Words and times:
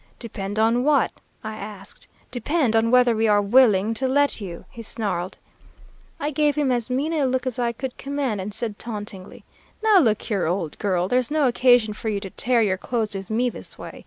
"'Depend 0.17 0.57
on 0.57 0.83
what?' 0.83 1.11
I 1.43 1.53
asked. 1.57 2.07
"'Depend 2.31 2.75
on 2.75 2.89
whether 2.89 3.15
we 3.15 3.27
are 3.27 3.39
willing 3.39 3.93
to 3.93 4.07
let 4.07 4.41
you,' 4.41 4.65
he 4.71 4.81
snarled. 4.81 5.37
"I 6.19 6.31
gave 6.31 6.55
him 6.55 6.71
as 6.71 6.89
mean 6.89 7.13
a 7.13 7.27
look 7.27 7.45
as 7.45 7.59
I 7.59 7.71
could 7.71 7.99
command 7.99 8.41
and 8.41 8.51
said 8.51 8.79
tauntingly, 8.79 9.45
'Now, 9.83 9.99
look 9.99 10.23
here, 10.23 10.47
old 10.47 10.75
girl: 10.79 11.07
there's 11.07 11.29
no 11.29 11.47
occasion 11.47 11.93
for 11.93 12.09
you 12.09 12.19
to 12.21 12.31
tear 12.31 12.63
your 12.63 12.77
clothes 12.79 13.13
with 13.13 13.29
me 13.29 13.47
this 13.51 13.77
way. 13.77 13.99